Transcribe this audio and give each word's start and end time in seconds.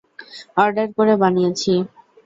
Order 0.57 0.87
করে 0.97 1.13
বানিয়েছি। 1.21 1.71